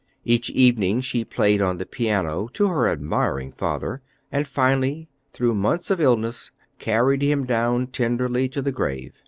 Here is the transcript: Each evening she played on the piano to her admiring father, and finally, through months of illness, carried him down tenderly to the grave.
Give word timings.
Each 0.25 0.49
evening 0.49 1.01
she 1.01 1.23
played 1.23 1.61
on 1.61 1.77
the 1.77 1.85
piano 1.85 2.47
to 2.53 2.67
her 2.67 2.87
admiring 2.87 3.51
father, 3.51 4.01
and 4.31 4.47
finally, 4.47 5.09
through 5.31 5.53
months 5.53 5.91
of 5.91 6.01
illness, 6.01 6.49
carried 6.79 7.21
him 7.21 7.45
down 7.45 7.85
tenderly 7.85 8.49
to 8.49 8.63
the 8.63 8.71
grave. 8.71 9.13